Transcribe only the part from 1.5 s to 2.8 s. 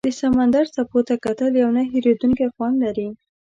یو نه هېریدونکی خوند